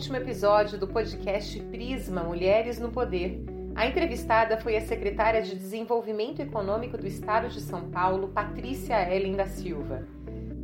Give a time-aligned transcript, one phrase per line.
[0.00, 3.44] último episódio do podcast Prisma Mulheres no Poder.
[3.74, 9.36] A entrevistada foi a secretária de Desenvolvimento Econômico do Estado de São Paulo, Patrícia Ellen
[9.36, 10.08] da Silva.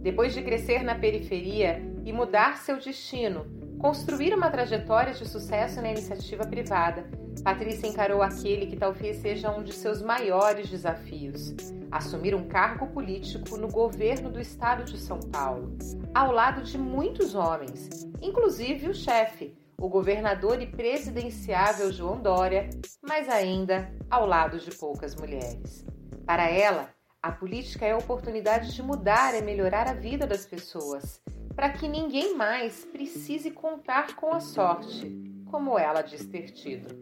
[0.00, 3.44] Depois de crescer na periferia e mudar seu destino,
[3.79, 7.04] construir uma trajetória de sucesso na iniciativa privada,
[7.44, 11.54] Patrícia encarou aquele que talvez seja um de seus maiores desafios:
[11.91, 15.77] assumir um cargo político no governo do estado de São Paulo,
[16.14, 22.71] ao lado de muitos homens, inclusive o chefe, o governador e presidenciável João Dória,
[23.03, 25.85] mas ainda ao lado de poucas mulheres.
[26.25, 26.91] Para ela,
[27.22, 31.21] a política é a oportunidade de mudar e melhorar a vida das pessoas,
[31.55, 35.11] para que ninguém mais precise contar com a sorte,
[35.50, 36.94] como ela diz ter tido.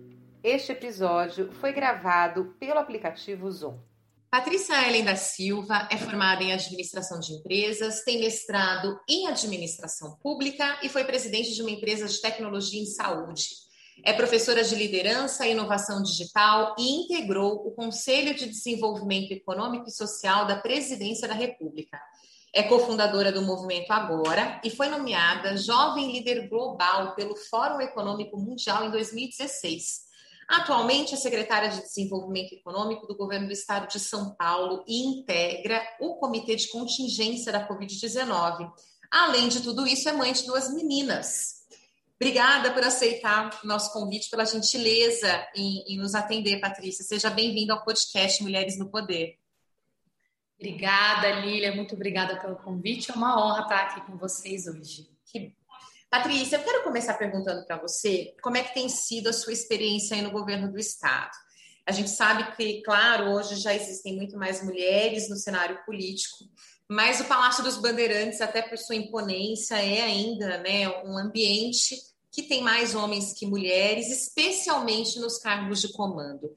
[0.42, 3.78] Este episódio foi gravado pelo aplicativo Zoom.
[4.34, 10.77] Patrícia Ellen da Silva é formada em administração de empresas, tem mestrado em administração pública
[10.83, 13.47] e foi presidente de uma empresa de tecnologia em saúde.
[14.03, 19.92] É professora de liderança e inovação digital e integrou o Conselho de Desenvolvimento Econômico e
[19.92, 21.97] Social da Presidência da República.
[22.53, 28.84] É cofundadora do Movimento Agora e foi nomeada Jovem Líder Global pelo Fórum Econômico Mundial
[28.84, 30.03] em 2016.
[30.48, 35.83] Atualmente é secretária de Desenvolvimento Econômico do governo do estado de São Paulo e integra
[36.01, 38.70] o Comitê de Contingência da Covid-19.
[39.11, 41.64] Além de tudo isso, é mãe de duas meninas.
[42.20, 47.05] Obrigada por aceitar o nosso convite, pela gentileza em, em nos atender, Patrícia.
[47.05, 49.39] Seja bem-vinda ao podcast Mulheres no Poder.
[50.58, 51.75] Obrigada, Lília.
[51.75, 53.11] Muito obrigada pelo convite.
[53.11, 55.08] É uma honra estar aqui com vocês hoje.
[55.27, 55.55] Que
[56.15, 60.17] Patrícia, eu quero começar perguntando para você como é que tem sido a sua experiência
[60.17, 61.33] aí no governo do Estado.
[61.84, 66.37] A gente sabe que, claro, hoje já existem muito mais mulheres no cenário político,
[66.89, 71.97] mas o Palácio dos Bandeirantes, até por sua imponência, é ainda né, um ambiente
[72.30, 76.48] que tem mais homens que mulheres, especialmente nos cargos de comando.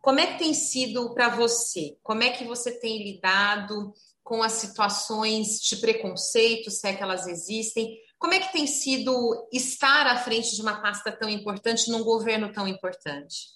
[0.00, 1.96] Como é que tem sido para você?
[2.02, 7.28] Como é que você tem lidado com as situações de preconceito, se é que elas
[7.28, 8.02] existem?
[8.24, 12.50] Como é que tem sido estar à frente de uma pasta tão importante num governo
[12.50, 13.50] tão importante?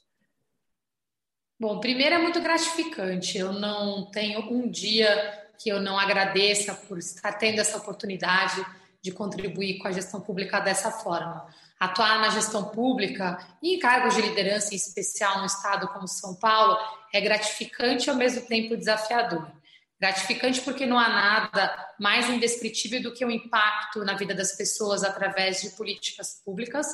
[1.59, 3.39] Bom, primeiro é muito gratificante.
[3.39, 8.62] Eu não tenho um dia que eu não agradeça por estar tendo essa oportunidade
[9.01, 11.49] de contribuir com a gestão pública dessa forma.
[11.81, 16.35] Atuar na gestão pública e em cargos de liderança em especial no estado como São
[16.35, 16.77] Paulo
[17.11, 19.50] é gratificante e ao mesmo tempo desafiador.
[20.01, 25.03] Gratificante porque não há nada mais indescritível do que o impacto na vida das pessoas
[25.03, 26.87] através de políticas públicas.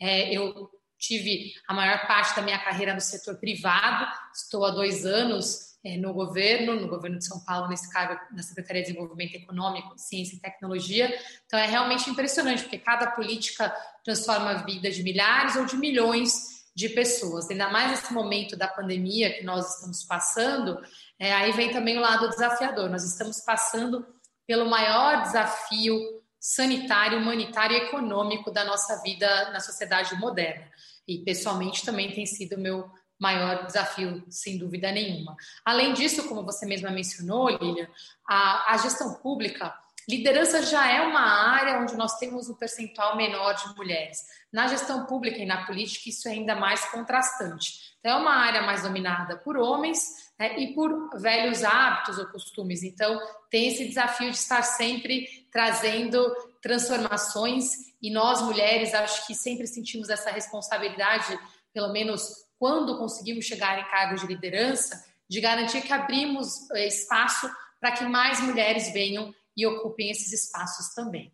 [0.00, 5.06] É, eu tive a maior parte da minha carreira no setor privado, estou há dois
[5.06, 9.36] anos é, no governo, no governo de São Paulo, nesse cargo na Secretaria de Desenvolvimento
[9.36, 11.16] Econômico, Ciência e Tecnologia.
[11.46, 16.58] Então é realmente impressionante, porque cada política transforma a vida de milhares ou de milhões
[16.74, 17.48] de pessoas.
[17.50, 20.80] Ainda mais nesse momento da pandemia que nós estamos passando,
[21.18, 22.88] é, aí vem também o lado desafiador.
[22.88, 24.06] Nós estamos passando
[24.46, 25.98] pelo maior desafio
[26.40, 30.70] sanitário, humanitário e econômico da nossa vida na sociedade moderna.
[31.06, 35.36] E pessoalmente também tem sido o meu maior desafio, sem dúvida nenhuma.
[35.64, 37.88] Além disso, como você mesma mencionou, Lilian,
[38.28, 39.74] a, a gestão pública,
[40.08, 44.20] liderança já é uma área onde nós temos um percentual menor de mulheres.
[44.52, 47.96] Na gestão pública e na política, isso é ainda mais contrastante.
[47.98, 52.82] Então, é uma área mais dominada por homens, né, e por velhos hábitos ou costumes.
[52.82, 53.18] Então,
[53.50, 56.24] tem esse desafio de estar sempre trazendo
[56.62, 61.38] transformações e nós mulheres acho que sempre sentimos essa responsabilidade,
[61.72, 62.28] pelo menos
[62.58, 67.50] quando conseguimos chegar em cargos de liderança, de garantir que abrimos eh, espaço
[67.80, 71.32] para que mais mulheres venham e ocupem esses espaços também.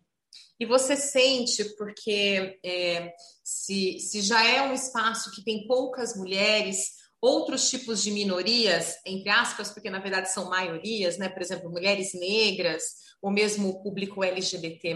[0.59, 3.13] E você sente, porque é,
[3.43, 9.29] se, se já é um espaço que tem poucas mulheres, outros tipos de minorias, entre
[9.29, 11.29] aspas, porque na verdade são maiorias, né?
[11.29, 12.83] Por exemplo, mulheres negras,
[13.21, 14.95] ou mesmo o público LGBT+,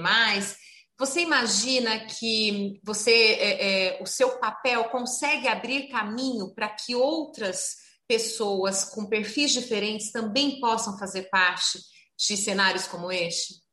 [1.00, 7.78] você imagina que você, é, é, o seu papel consegue abrir caminho para que outras
[8.06, 11.80] pessoas com perfis diferentes também possam fazer parte
[12.18, 13.69] de cenários como este?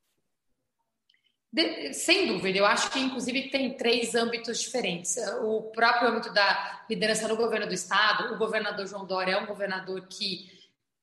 [1.56, 5.16] De, sem dúvida, eu acho que inclusive tem três âmbitos diferentes.
[5.40, 9.46] O próprio âmbito da liderança no governo do estado, o governador João Dória é um
[9.46, 10.50] governador que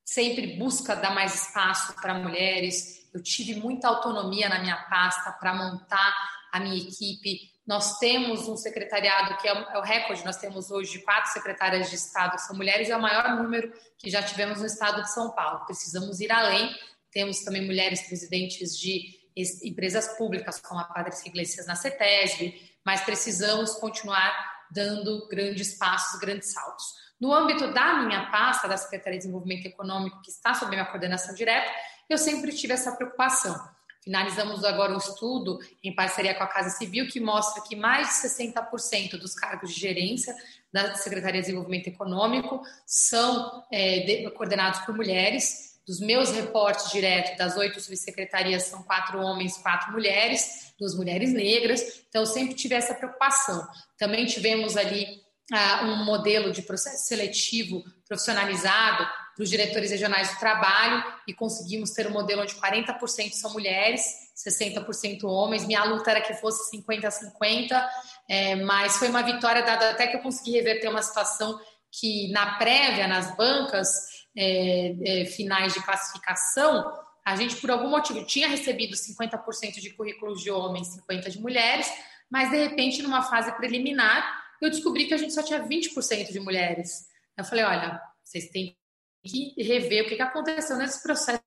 [0.06, 3.10] sempre busca dar mais espaço para mulheres.
[3.12, 6.16] Eu tive muita autonomia na minha pasta para montar
[6.52, 7.52] a minha equipe.
[7.66, 11.90] Nós temos um secretariado que é o, é o recorde, nós temos hoje quatro secretárias
[11.90, 15.12] de Estado que são mulheres, é o maior número que já tivemos no estado de
[15.12, 15.66] São Paulo.
[15.66, 16.70] Precisamos ir além.
[17.12, 23.76] Temos também mulheres presidentes de empresas públicas, como a Padre Iglesias na CETESB, mas precisamos
[23.76, 24.32] continuar
[24.72, 26.86] dando grandes passos, grandes saltos.
[27.20, 31.34] No âmbito da minha pasta, da Secretaria de Desenvolvimento Econômico, que está sob minha coordenação
[31.34, 31.72] direta,
[32.10, 33.56] eu sempre tive essa preocupação.
[34.04, 38.28] Finalizamos agora um estudo em parceria com a Casa Civil que mostra que mais de
[38.28, 40.36] 60% dos cargos de gerência
[40.74, 45.73] da Secretaria de Desenvolvimento Econômico são é, de, coordenados por mulheres.
[45.86, 52.04] Dos meus reportes diretos das oito subsecretarias são quatro homens, quatro mulheres, duas mulheres negras.
[52.08, 53.68] Então, eu sempre tive essa preocupação.
[53.98, 55.22] Também tivemos ali
[55.52, 61.92] ah, um modelo de processo seletivo profissionalizado para os diretores regionais do trabalho e conseguimos
[61.92, 64.06] ter um modelo onde 40% são mulheres,
[64.38, 65.66] 60% homens.
[65.66, 67.90] Minha luta era que fosse 50 a 50,
[68.30, 71.60] é, mas foi uma vitória dada até que eu consegui reverter uma situação
[71.92, 76.92] que na prévia, nas bancas é, é, finais de classificação,
[77.26, 81.90] a gente, por algum motivo, tinha recebido 50% de currículos de homens, 50% de mulheres,
[82.30, 86.40] mas de repente, numa fase preliminar, eu descobri que a gente só tinha 20% de
[86.40, 87.08] mulheres.
[87.38, 88.78] Eu falei: olha, vocês têm
[89.24, 91.42] que rever o que aconteceu nesse processo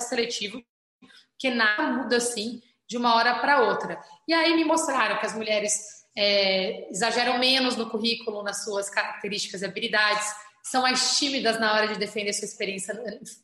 [0.00, 0.62] seletivo,
[1.30, 3.98] porque nada muda assim de uma hora para outra.
[4.28, 9.62] E aí me mostraram que as mulheres é, exageram menos no currículo, nas suas características
[9.62, 10.26] e habilidades,
[10.62, 12.94] são mais tímidas na hora de defender sua experiência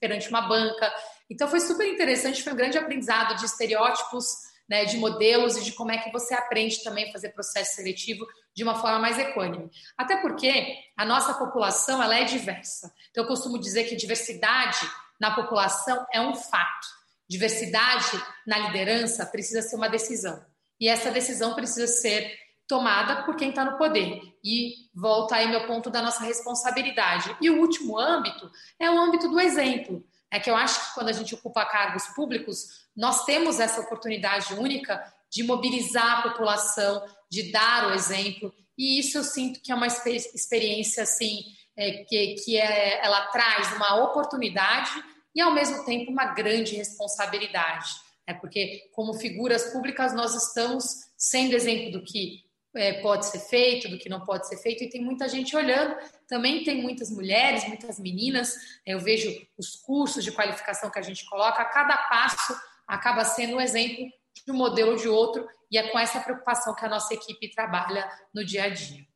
[0.00, 0.93] perante uma banca.
[1.29, 4.26] Então foi super interessante, foi um grande aprendizado de estereótipos,
[4.69, 8.26] né, de modelos e de como é que você aprende também a fazer processo seletivo
[8.55, 9.70] de uma forma mais equânime.
[9.97, 12.93] Até porque a nossa população ela é diversa.
[13.11, 14.79] Então eu costumo dizer que diversidade
[15.19, 16.87] na população é um fato.
[17.29, 20.44] Diversidade na liderança precisa ser uma decisão.
[20.81, 22.32] E essa decisão precisa ser
[22.69, 24.20] tomada por quem está no poder.
[24.44, 27.35] E volta aí meu ponto da nossa responsabilidade.
[27.41, 30.05] E o último âmbito é o âmbito do exemplo.
[30.31, 34.53] É que eu acho que quando a gente ocupa cargos públicos, nós temos essa oportunidade
[34.55, 38.53] única de mobilizar a população, de dar o exemplo.
[38.76, 41.41] E isso eu sinto que é uma experiência assim
[41.75, 44.91] é, que, que é, ela traz uma oportunidade
[45.35, 47.88] e ao mesmo tempo uma grande responsabilidade.
[48.26, 50.85] É porque como figuras públicas nós estamos
[51.17, 54.91] sendo exemplo do que é, pode ser feito, do que não pode ser feito, e
[54.91, 55.97] tem muita gente olhando.
[56.26, 58.55] Também tem muitas mulheres, muitas meninas.
[58.85, 62.55] Eu vejo os cursos de qualificação que a gente coloca, a cada passo
[62.87, 64.06] acaba sendo um exemplo
[64.44, 68.09] de um modelo de outro, e é com essa preocupação que a nossa equipe trabalha
[68.32, 69.06] no dia a dia.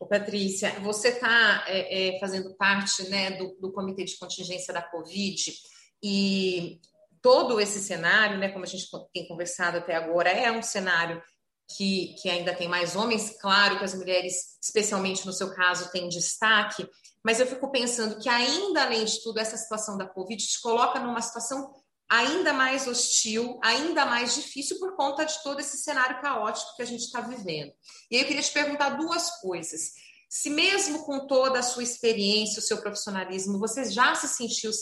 [0.00, 4.82] Ô, Patrícia, você está é, é, fazendo parte né, do, do, Comitê de Contingência da
[4.82, 5.52] Covid
[6.02, 6.80] e
[7.20, 11.22] todo esse cenário, né, como a gente tem conversado até agora, é um cenário
[11.68, 16.08] que, que ainda tem mais homens, claro que as mulheres, especialmente no seu caso, têm
[16.08, 16.86] destaque,
[17.24, 20.98] mas eu fico pensando que ainda além de tudo, essa situação da Covid te coloca
[20.98, 21.72] numa situação
[22.12, 26.86] ainda mais hostil, ainda mais difícil por conta de todo esse cenário caótico que a
[26.86, 27.72] gente está vivendo.
[28.10, 29.92] E aí eu queria te perguntar duas coisas.
[30.28, 34.72] Se mesmo com toda a sua experiência, o seu profissionalismo, você já se sentiu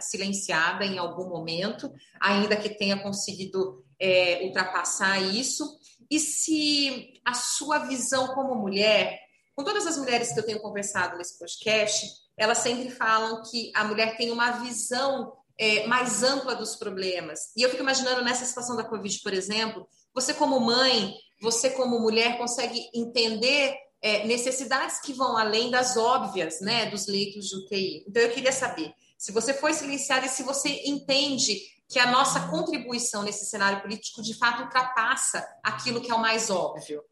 [0.00, 5.78] silenciada em algum momento, ainda que tenha conseguido é, ultrapassar isso,
[6.10, 9.20] e se a sua visão como mulher,
[9.54, 12.06] com todas as mulheres que eu tenho conversado nesse podcast,
[12.36, 17.52] elas sempre falam que a mulher tem uma visão é, mais ampla dos problemas.
[17.56, 22.00] E eu fico imaginando nessa situação da Covid, por exemplo, você como mãe, você como
[22.00, 28.04] mulher consegue entender é, necessidades que vão além das óbvias, né, dos leitos de UTI.
[28.08, 32.48] Então eu queria saber se você foi silenciada e se você entende que a nossa
[32.48, 37.02] contribuição nesse cenário político de fato ultrapassa aquilo que é o mais óbvio.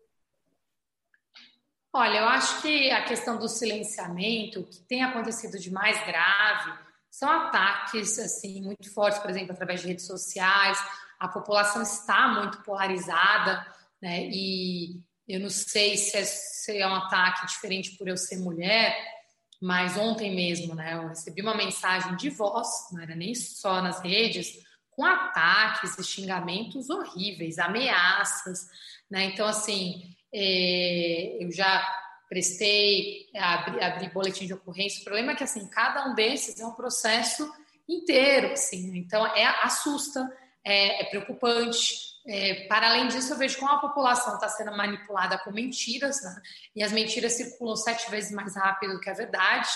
[1.94, 6.72] Olha, eu acho que a questão do silenciamento, o que tem acontecido de mais grave,
[7.10, 10.78] são ataques assim muito fortes, por exemplo, através de redes sociais.
[11.20, 13.66] A população está muito polarizada,
[14.00, 14.26] né?
[14.30, 18.96] E eu não sei se é, se é um ataque diferente por eu ser mulher,
[19.62, 20.94] mas ontem mesmo, né?
[20.94, 24.58] Eu recebi uma mensagem de voz, não era nem só nas redes,
[24.90, 28.66] com ataques e xingamentos horríveis, ameaças,
[29.08, 29.26] né?
[29.26, 31.86] Então, assim, é, eu já
[32.28, 35.00] prestei, abri, abri boletim de ocorrência.
[35.00, 37.48] O problema é que, assim, cada um desses é um processo
[37.88, 38.98] inteiro, assim, né?
[38.98, 40.28] então é assusta,
[40.64, 42.11] é, é preocupante.
[42.26, 46.42] É, para além disso, eu vejo como a população está sendo manipulada com mentiras, né?
[46.76, 49.68] e as mentiras circulam sete vezes mais rápido do que a verdade.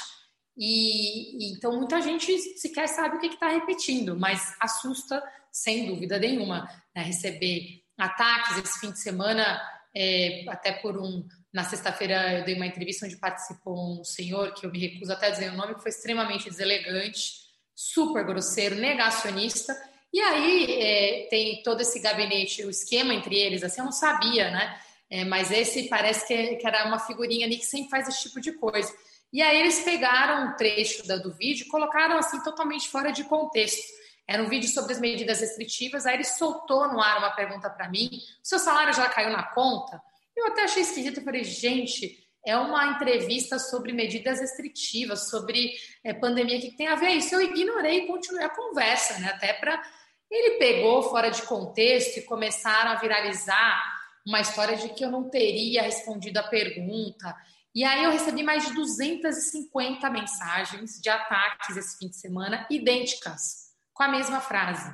[0.56, 6.18] E, e então muita gente sequer sabe o que está repetindo, mas assusta sem dúvida
[6.18, 7.02] nenhuma né?
[7.02, 9.60] receber ataques esse fim de semana,
[9.94, 11.26] é, até por um
[11.56, 15.28] na sexta-feira eu dei uma entrevista onde participou um senhor que eu me recuso até
[15.28, 17.32] a dizer o nome, que foi extremamente deselegante,
[17.74, 19.74] super grosseiro, negacionista.
[20.12, 24.50] E aí é, tem todo esse gabinete, o esquema entre eles, assim, eu não sabia,
[24.50, 24.80] né?
[25.08, 28.40] É, mas esse parece que, que, era uma figurinha ali que sempre faz esse tipo
[28.40, 28.92] de coisa.
[29.32, 33.24] E aí eles pegaram um trecho da, do vídeo e colocaram assim totalmente fora de
[33.24, 33.82] contexto.
[34.26, 37.88] Era um vídeo sobre as medidas restritivas, aí ele soltou no ar uma pergunta para
[37.88, 38.10] mim:
[38.42, 40.00] seu salário já caiu na conta?
[40.36, 45.72] Eu até achei esquisito, falei, gente, é uma entrevista sobre medidas restritivas, sobre
[46.04, 47.34] é, pandemia, o que tem a ver isso?
[47.34, 49.30] Eu ignorei e continuei a conversa, né?
[49.30, 49.82] Até para.
[50.30, 53.82] Ele pegou fora de contexto e começaram a viralizar
[54.24, 57.34] uma história de que eu não teria respondido a pergunta.
[57.74, 63.72] E aí eu recebi mais de 250 mensagens de ataques esse fim de semana, idênticas,
[63.92, 64.90] com a mesma frase.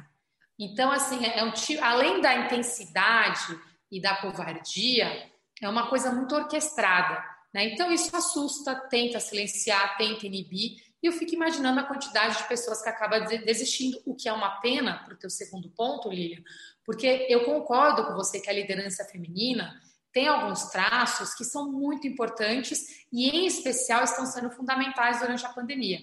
[0.58, 3.58] Então, assim, é um além da intensidade
[3.90, 5.30] e da covardia,
[5.60, 7.31] é uma coisa muito orquestrada.
[7.52, 7.72] Né?
[7.72, 10.76] Então, isso assusta, tenta silenciar, tenta inibir.
[11.02, 14.60] E eu fico imaginando a quantidade de pessoas que acaba desistindo, o que é uma
[14.60, 16.42] pena para o teu segundo ponto, Lilian,
[16.84, 19.74] porque eu concordo com você que a liderança feminina
[20.12, 25.48] tem alguns traços que são muito importantes e, em especial, estão sendo fundamentais durante a
[25.48, 26.00] pandemia.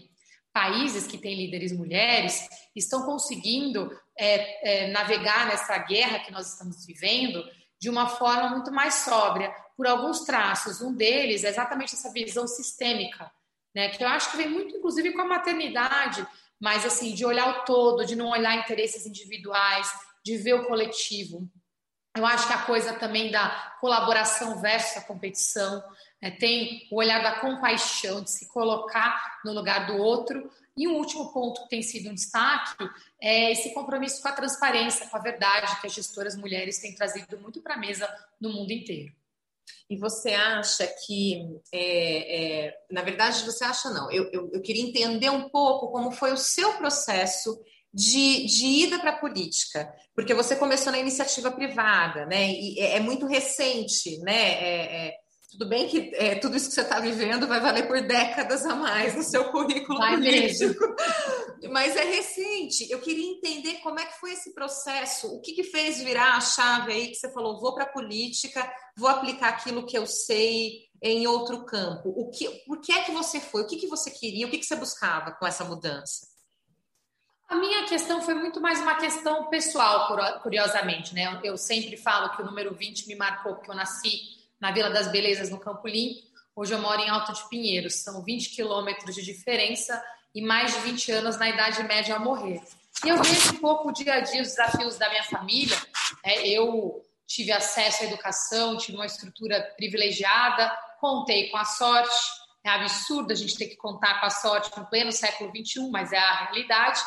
[0.52, 6.86] Países que têm líderes mulheres estão conseguindo é, é, navegar nessa guerra que nós estamos
[6.86, 7.44] vivendo
[7.80, 10.82] de uma forma muito mais sóbria, por alguns traços.
[10.82, 13.32] Um deles é exatamente essa visão sistêmica,
[13.74, 16.28] né, que eu acho que vem muito, inclusive, com a maternidade,
[16.60, 19.90] mas assim, de olhar o todo, de não olhar interesses individuais,
[20.22, 21.50] de ver o coletivo.
[22.14, 25.82] Eu acho que a coisa também da colaboração versus a competição,
[26.22, 30.52] né, tem o olhar da compaixão, de se colocar no lugar do outro.
[30.76, 32.84] E um último ponto que tem sido um destaque
[33.22, 37.40] é esse compromisso com a transparência, com a verdade que as gestoras mulheres têm trazido
[37.40, 39.18] muito para a mesa no mundo inteiro.
[39.90, 44.12] E você acha que, é, é, na verdade, você acha não?
[44.12, 47.60] Eu, eu, eu, queria entender um pouco como foi o seu processo
[47.94, 52.52] de, de ida para a política, porque você começou na iniciativa privada, né?
[52.52, 55.12] E é, é muito recente, né?
[55.52, 58.76] Tudo bem que é, tudo isso que você está vivendo vai valer por décadas a
[58.76, 60.96] mais no seu currículo vai político, mesmo.
[61.74, 62.90] mas é recente.
[62.90, 66.42] Eu queria entender como é que foi esse processo, o que, que fez virar a
[66.42, 70.88] chave aí que você falou, vou para a política, vou aplicar aquilo que eu sei
[71.02, 72.14] em outro campo.
[72.16, 73.64] O que, por que é que você foi?
[73.64, 74.46] O que, que você queria?
[74.46, 76.28] O que, que você buscava com essa mudança?
[77.48, 81.40] A minha questão foi muito mais uma questão pessoal, curiosamente, né?
[81.44, 85.08] Eu sempre falo que o número 20 me marcou porque eu nasci na Vila das
[85.08, 86.28] Belezas, no Campo Limpo.
[86.56, 87.96] Hoje eu moro em Alto de Pinheiros.
[87.96, 90.04] São 20 quilômetros de diferença
[90.36, 92.62] e mais de 20 anos na idade média a morrer.
[93.06, 95.78] E eu vejo um pouco o dia a dia, os desafios da minha família.
[96.24, 102.14] É, eu tive acesso à educação, tive uma estrutura privilegiada, contei com a sorte.
[102.62, 106.12] É absurdo a gente ter que contar com a sorte no pleno século XXI, mas
[106.12, 107.00] é a realidade.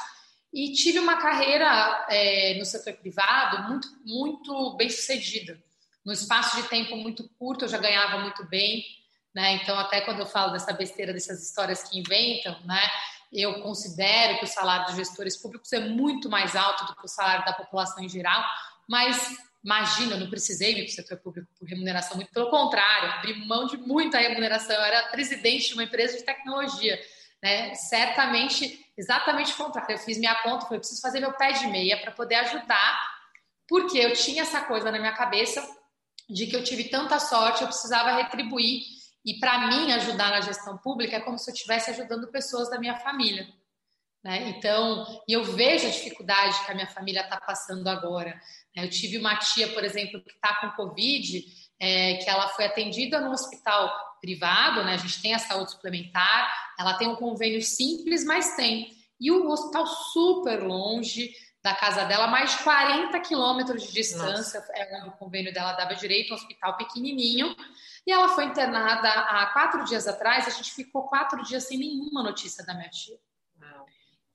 [0.50, 5.62] E tive uma carreira é, no setor privado muito, muito bem sucedida
[6.04, 8.85] no espaço de tempo muito curto eu já ganhava muito bem,
[9.35, 9.54] né?
[9.54, 12.82] Então até quando eu falo dessa besteira dessas histórias que inventam, né?
[13.32, 17.09] Eu considero que o salário dos gestores públicos é muito mais alto do que o
[17.09, 18.44] salário da população em geral,
[18.87, 23.12] mas imagina, eu não precisei ir para o setor público por remuneração, muito pelo contrário,
[23.12, 27.00] abri mão de muita remuneração, eu era presidente de uma empresa de tecnologia,
[27.42, 27.75] né?
[27.75, 31.97] Certamente, exatamente o contrário, eu fiz minha conta, eu preciso fazer meu pé de meia
[32.02, 33.00] para poder ajudar,
[33.68, 35.66] porque eu tinha essa coisa na minha cabeça,
[36.28, 38.82] de que eu tive tanta sorte, eu precisava retribuir.
[39.24, 42.78] E para mim, ajudar na gestão pública é como se eu estivesse ajudando pessoas da
[42.78, 43.46] minha família.
[44.24, 44.50] Né?
[44.50, 48.40] Então, eu vejo a dificuldade que a minha família está passando agora.
[48.74, 51.44] Eu tive uma tia, por exemplo, que está com Covid,
[51.80, 54.94] é, que ela foi atendida no hospital privado, né?
[54.94, 56.48] a gente tem a saúde suplementar,
[56.78, 58.96] ela tem um convênio simples, mas tem.
[59.20, 64.73] E o hospital super longe, da casa dela, mais de 40 quilômetros de distância, Nossa.
[64.75, 67.54] é onde o convênio dela dava direito, um hospital pequenininho.
[68.04, 72.23] E ela foi internada há quatro dias atrás, a gente ficou quatro dias sem nenhuma
[72.23, 73.16] notícia da minha tia.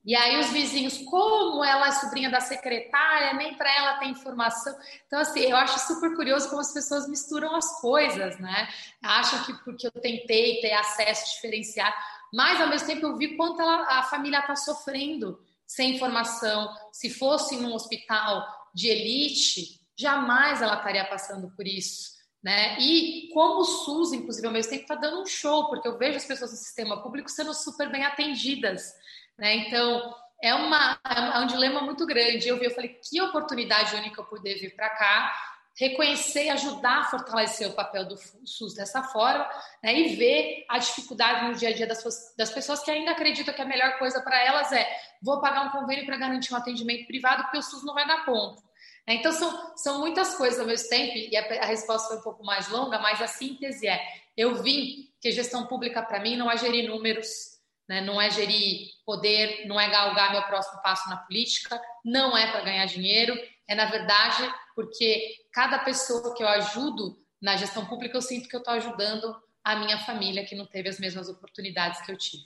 [0.08, 4.74] E aí os vizinhos, como ela é sobrinha da secretária, nem para ela tem informação.
[5.06, 8.68] Então, assim, eu acho super curioso como as pessoas misturam as coisas, né?
[9.02, 11.94] Acham que porque eu tentei ter acesso diferenciado,
[12.32, 17.10] mas ao mesmo tempo eu vi quanto ela, a família está sofrendo sem informação, se
[17.10, 18.42] fosse num hospital
[18.74, 22.16] de elite, jamais ela estaria passando por isso.
[22.42, 22.78] Né?
[22.80, 26.16] E como o SUS, inclusive, ao mesmo tempo está dando um show, porque eu vejo
[26.16, 28.94] as pessoas no sistema público sendo super bem atendidas.
[29.36, 29.56] Né?
[29.56, 32.48] Então, é, uma, é um dilema muito grande.
[32.48, 35.34] Eu vi, eu falei, que oportunidade única eu poder vir para cá
[35.78, 39.48] reconhecer e ajudar a fortalecer o papel do SUS dessa forma
[39.82, 43.12] né, e ver a dificuldade no dia a dia das, suas, das pessoas que ainda
[43.12, 44.86] acreditam que a melhor coisa para elas é
[45.22, 48.24] vou pagar um convênio para garantir um atendimento privado porque o SUS não vai dar
[48.24, 48.62] conta.
[49.06, 52.44] Então, são, são muitas coisas ao mesmo tempo, e a, a resposta foi um pouco
[52.44, 53.98] mais longa, mas a síntese é:
[54.36, 57.57] eu vi que gestão pública, para mim, não é gerir números,
[57.88, 58.00] né?
[58.00, 62.60] não é gerir poder, não é galgar meu próximo passo na política, não é para
[62.60, 63.34] ganhar dinheiro,
[63.66, 68.56] é, na verdade, porque cada pessoa que eu ajudo na gestão pública, eu sinto que
[68.56, 72.44] eu estou ajudando a minha família que não teve as mesmas oportunidades que eu tive.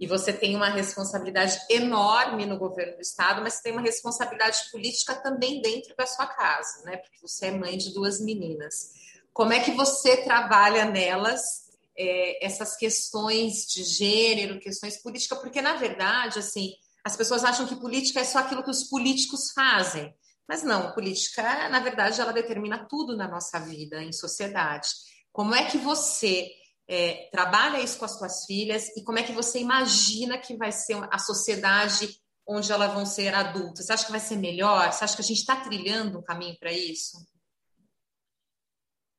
[0.00, 5.14] E você tem uma responsabilidade enorme no governo do estado, mas tem uma responsabilidade política
[5.14, 6.96] também dentro da sua casa, né?
[6.96, 8.90] Porque você é mãe de duas meninas.
[9.32, 15.38] Como é que você trabalha nelas é, essas questões de gênero, questões políticas?
[15.38, 16.72] Porque na verdade, assim,
[17.04, 20.14] as pessoas acham que política é só aquilo que os políticos fazem.
[20.48, 24.88] Mas não, política, na verdade, ela determina tudo na nossa vida, em sociedade.
[25.32, 26.50] Como é que você
[26.88, 30.70] é, trabalha isso com as suas filhas e como é que você imagina que vai
[30.70, 32.08] ser a sociedade
[32.46, 33.86] onde elas vão ser adultas?
[33.86, 34.92] Você acha que vai ser melhor?
[34.92, 37.16] Você acha que a gente está trilhando um caminho para isso?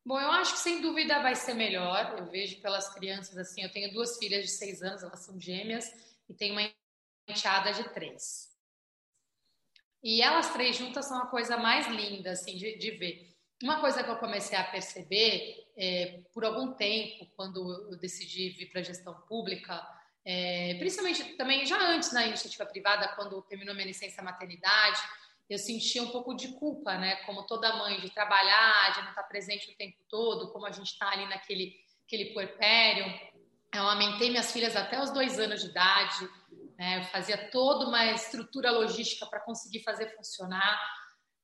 [0.05, 2.15] Bom, eu acho que sem dúvida vai ser melhor.
[2.17, 3.62] Eu vejo pelas crianças assim.
[3.63, 5.89] Eu tenho duas filhas de seis anos, elas são gêmeas,
[6.29, 6.69] e tenho uma
[7.27, 8.51] enteada de três.
[10.03, 13.33] E elas três juntas são a coisa mais linda, assim, de, de ver.
[13.63, 18.69] Uma coisa que eu comecei a perceber é, por algum tempo, quando eu decidi vir
[18.69, 19.81] para a gestão pública,
[20.25, 25.00] é, principalmente também já antes na iniciativa privada, quando terminou minha licença maternidade,
[25.50, 27.17] eu sentia um pouco de culpa, né?
[27.25, 30.88] Como toda mãe, de trabalhar, de não estar presente o tempo todo, como a gente
[30.88, 31.73] está ali naquele
[32.05, 33.05] aquele puerpério.
[33.73, 36.29] Eu amamentei minhas filhas até os dois anos de idade,
[36.77, 37.00] né?
[37.00, 40.79] Eu fazia toda uma estrutura logística para conseguir fazer funcionar.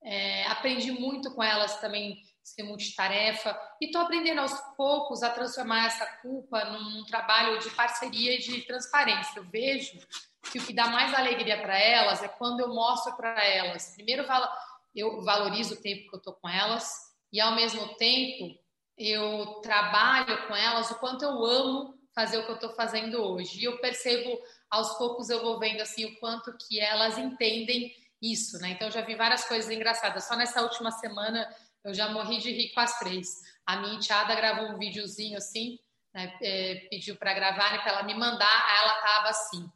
[0.04, 5.88] É, aprendi muito com elas também ser multitarefa e estou aprendendo aos poucos a transformar
[5.88, 9.40] essa culpa num, trabalho de parceria e de transparência.
[9.40, 10.00] Eu vejo
[10.52, 13.94] que o que dá mais alegria para elas é quando eu mostro para elas.
[13.96, 14.26] Primeiro,
[14.96, 16.92] eu valorizo o tempo que eu estou com elas
[17.32, 18.58] e, ao mesmo tempo,
[18.98, 23.60] eu trabalho com elas o quanto eu amo fazer o que eu estou fazendo hoje.
[23.60, 24.38] E eu percebo,
[24.70, 28.72] aos poucos, eu vou vendo assim o quanto que elas entendem isso, né?
[28.72, 30.28] Então, eu já vi várias coisas engraçadas.
[30.28, 31.48] Só nessa última semana
[31.84, 33.28] eu já morri de rir com as três.
[33.66, 35.80] A minha enteada gravou um videozinho assim,
[36.14, 39.70] né, é, pediu para gravar, né, para ela me mandar, aí ela tava assim.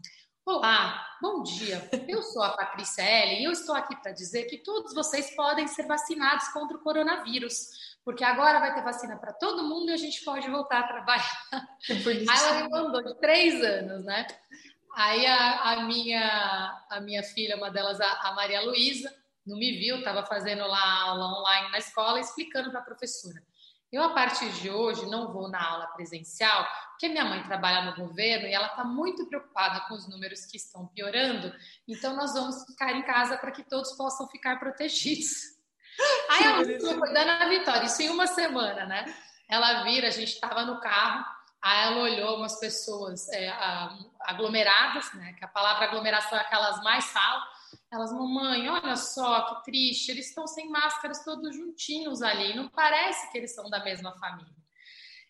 [0.45, 1.89] Olá, bom dia.
[2.05, 5.67] Eu sou a Patrícia Ellen e eu estou aqui para dizer que todos vocês podem
[5.67, 9.97] ser vacinados contra o coronavírus, porque agora vai ter vacina para todo mundo e a
[9.97, 11.43] gente pode voltar a trabalhar.
[11.89, 14.27] É Aí ela me mandou de três anos, né?
[14.93, 19.15] Aí a, a minha, a minha filha, uma delas, a, a Maria Luísa,
[19.47, 23.41] não me viu, estava fazendo lá aula online na escola, explicando para a professora.
[23.93, 27.95] Eu, a partir de hoje, não vou na aula presencial, porque minha mãe trabalha no
[27.95, 31.53] governo e ela está muito preocupada com os números que estão piorando,
[31.87, 35.29] então nós vamos ficar em casa para que todos possam ficar protegidos.
[36.27, 39.05] Aí ela foi dando a vitória, isso em uma semana, né?
[39.47, 41.23] Ela vira, a gente estava no carro,
[41.61, 43.47] aí ela olhou umas pessoas é,
[44.21, 45.33] aglomeradas, né?
[45.33, 47.43] Que a palavra aglomeração é aquelas mais falam,
[47.93, 53.31] elas, mamãe, olha só que triste, eles estão sem máscaras todos juntinhos ali, não parece
[53.31, 54.51] que eles são da mesma família.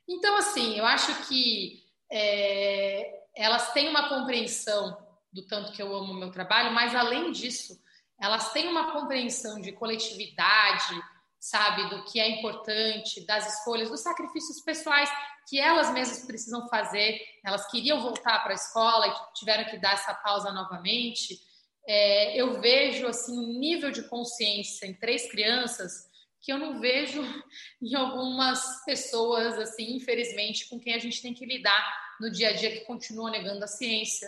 [0.08, 4.97] Então, assim, eu acho que é, elas têm uma compreensão
[5.32, 7.78] do tanto que eu amo o meu trabalho, mas além disso,
[8.17, 11.04] elas têm uma compreensão de coletividade,
[11.38, 15.12] sabe, do que é importante, das escolhas, dos sacrifícios pessoais
[15.49, 17.19] que elas mesmas precisam fazer.
[17.43, 21.38] Elas queriam voltar para a escola e tiveram que dar essa pausa novamente
[21.86, 26.10] é, eu vejo assim um nível de consciência em três crianças
[26.41, 27.22] que eu não vejo
[27.82, 32.54] em algumas pessoas assim, infelizmente, com quem a gente tem que lidar no dia a
[32.54, 34.28] dia que continuam negando a ciência.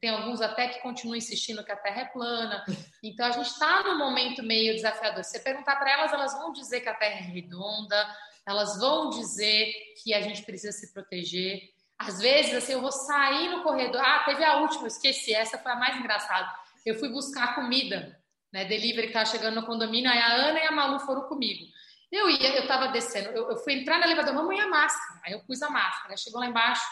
[0.00, 2.64] Tem alguns até que continuam insistindo que a Terra é plana.
[3.06, 5.22] Então a gente está num momento meio desafiador.
[5.22, 9.10] Se você perguntar para elas, elas vão dizer que a Terra é redonda, elas vão
[9.10, 9.70] dizer
[10.02, 11.60] que a gente precisa se proteger.
[11.98, 14.00] Às vezes, assim, eu vou sair no corredor.
[14.00, 18.18] Ah, teve a última, esqueci, essa foi a mais engraçada eu fui buscar comida,
[18.52, 18.64] né?
[18.64, 21.64] Delivery que tava chegando no condomínio, aí a Ana e a Malu foram comigo.
[22.12, 25.20] Eu ia, eu tava descendo, eu, eu fui entrar no elevador, mamãe, a máscara.
[25.24, 26.84] Aí eu pus a máscara, chegou lá embaixo,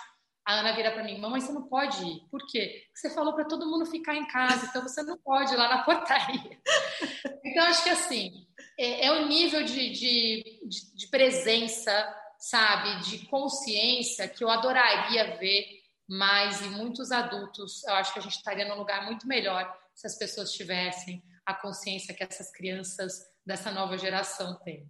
[0.45, 2.21] a Ana vira para mim, mamãe, você não pode ir.
[2.29, 2.85] Por quê?
[2.87, 5.69] Porque você falou para todo mundo ficar em casa, então você não pode ir lá
[5.69, 6.61] na portaria.
[7.45, 8.47] Então, acho que assim,
[8.79, 15.37] é, é o nível de, de, de, de presença, sabe, de consciência que eu adoraria
[15.37, 15.67] ver
[16.09, 17.85] mais e muitos adultos.
[17.85, 21.55] Eu acho que a gente estaria num lugar muito melhor se as pessoas tivessem a
[21.55, 24.89] consciência que essas crianças dessa nova geração têm.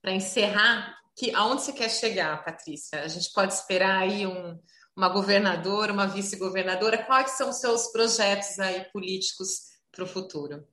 [0.00, 3.02] Para encerrar, que aonde você quer chegar, Patrícia?
[3.02, 4.58] A gente pode esperar aí um,
[4.96, 7.04] uma governadora, uma vice-governadora.
[7.04, 10.66] Quais são os seus projetos aí políticos para o futuro?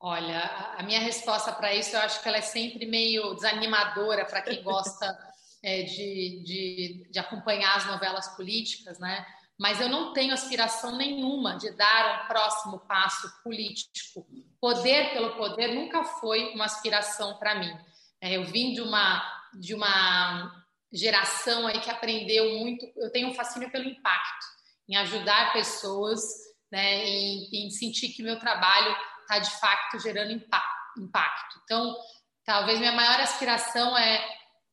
[0.00, 0.40] Olha,
[0.76, 4.62] a minha resposta para isso eu acho que ela é sempre meio desanimadora para quem
[4.62, 5.06] gosta
[5.64, 9.26] é, de, de, de, acompanhar as novelas políticas, né?
[9.58, 14.26] Mas eu não tenho aspiração nenhuma de dar um próximo passo político.
[14.60, 17.74] Poder pelo poder nunca foi uma aspiração para mim.
[18.20, 19.22] É, eu vim de uma,
[19.54, 22.86] de uma geração aí que aprendeu muito.
[22.96, 24.46] Eu tenho um fascínio pelo impacto,
[24.88, 26.22] em ajudar pessoas,
[26.70, 27.06] né?
[27.06, 31.60] Em, em sentir que meu trabalho está de fato gerando impacto.
[31.64, 31.96] Então,
[32.44, 34.22] talvez minha maior aspiração é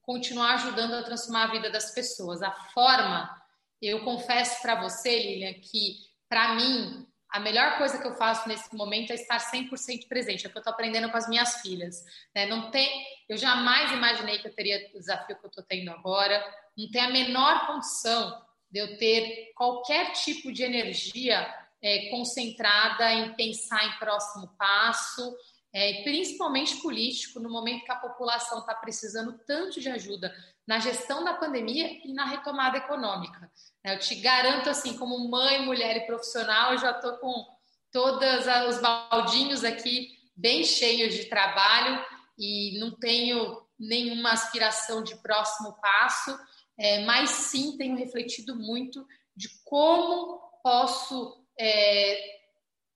[0.01, 2.41] continuar ajudando a transformar a vida das pessoas.
[2.41, 3.42] A forma,
[3.87, 5.97] eu confesso para você, Lilian, que
[6.29, 10.47] para mim a melhor coisa que eu faço nesse momento é estar 100% presente, é
[10.47, 12.03] o que eu estou aprendendo com as minhas filhas.
[12.33, 12.45] Né?
[12.45, 16.43] Não tem, eu jamais imaginei que eu teria o desafio que eu estou tendo agora,
[16.77, 23.33] não tem a menor condição de eu ter qualquer tipo de energia é, concentrada em
[23.33, 25.35] pensar em próximo passo,
[25.73, 30.33] é, principalmente político, no momento que a população está precisando tanto de ajuda
[30.67, 33.51] na gestão da pandemia e na retomada econômica.
[33.83, 37.45] Eu te garanto, assim, como mãe, mulher e profissional, eu já estou com
[37.91, 42.03] todos os baldinhos aqui bem cheios de trabalho
[42.37, 46.37] e não tenho nenhuma aspiração de próximo passo,
[46.77, 49.05] é, mas sim tenho refletido muito
[49.35, 52.42] de como posso é,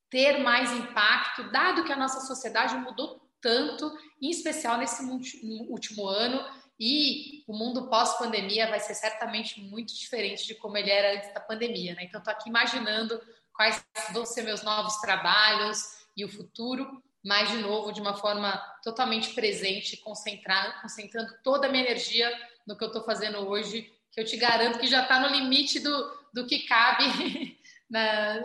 [0.09, 3.91] ter mais impacto, dado que a nossa sociedade mudou tanto,
[4.21, 6.43] em especial nesse último ano,
[6.79, 11.39] e o mundo pós-pandemia vai ser certamente muito diferente de como ele era antes da
[11.39, 12.03] pandemia, né?
[12.03, 13.19] Então, estou aqui imaginando
[13.53, 18.57] quais vão ser meus novos trabalhos e o futuro, mas, de novo, de uma forma
[18.83, 22.31] totalmente presente, concentrando toda a minha energia
[22.65, 25.79] no que eu estou fazendo hoje, que eu te garanto que já está no limite
[25.79, 27.56] do, do que cabe
[27.89, 28.43] na,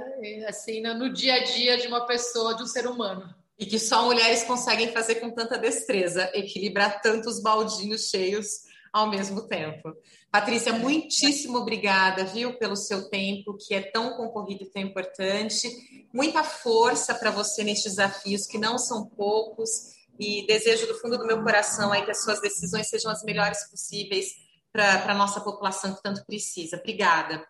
[0.49, 3.35] assim, no dia a dia de uma pessoa, de um ser humano.
[3.59, 9.47] E que só mulheres conseguem fazer com tanta destreza, equilibrar tantos baldinhos cheios ao mesmo
[9.47, 9.95] tempo.
[10.31, 15.69] Patrícia, muitíssimo obrigada, viu, pelo seu tempo, que é tão concorrido e tão importante.
[16.13, 21.27] Muita força para você nestes desafios, que não são poucos, e desejo do fundo do
[21.27, 24.27] meu coração aí que as suas decisões sejam as melhores possíveis
[24.71, 26.77] para a nossa população que tanto precisa.
[26.77, 27.45] Obrigada.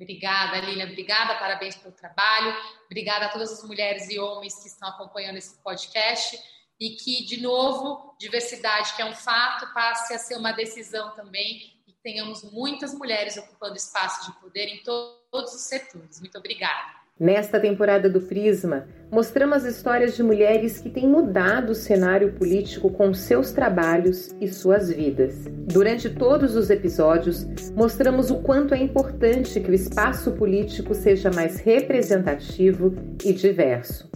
[0.00, 0.86] Obrigada, Lilian.
[0.86, 2.56] Obrigada, parabéns pelo trabalho.
[2.86, 6.38] Obrigada a todas as mulheres e homens que estão acompanhando esse podcast.
[6.80, 11.74] E que, de novo, diversidade, que é um fato, passe a ser uma decisão também
[11.86, 16.18] e tenhamos muitas mulheres ocupando espaço de poder em to todos os setores.
[16.18, 17.00] Muito obrigada.
[17.18, 23.12] Nesta temporada do Prisma, mostramos histórias de mulheres que têm mudado o cenário político com
[23.12, 25.34] seus trabalhos e suas vidas.
[25.66, 31.58] Durante todos os episódios, mostramos o quanto é importante que o espaço político seja mais
[31.58, 32.94] representativo
[33.24, 34.08] e diverso.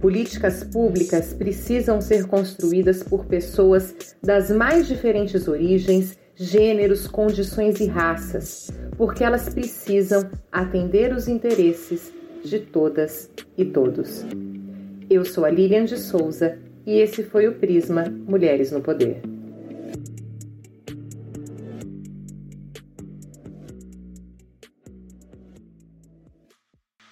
[0.00, 8.70] Políticas públicas precisam ser construídas por pessoas das mais diferentes origens, gêneros, condições e raças,
[8.96, 12.12] porque elas precisam atender os interesses
[12.44, 14.24] de todas e todos.
[15.10, 19.20] Eu sou a Lilian de Souza e esse foi o Prisma Mulheres no Poder.